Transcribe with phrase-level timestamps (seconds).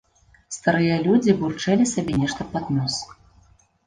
[0.55, 2.97] Старыя людзі бурчэлі сабе нешта пад нос.